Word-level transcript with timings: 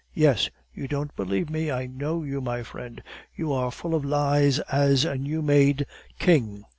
"Yes." 0.15 0.49
"You 0.73 0.87
don't 0.87 1.15
believe 1.15 1.51
me. 1.51 1.69
I 1.69 1.85
know 1.85 2.23
you, 2.23 2.41
my 2.41 2.63
friend; 2.63 3.03
you 3.35 3.53
are 3.53 3.67
as 3.67 3.75
full 3.75 3.93
of 3.93 4.03
lies 4.03 4.57
as 4.71 5.05
a 5.05 5.15
new 5.15 5.43
made 5.43 5.85
king." 6.17 6.65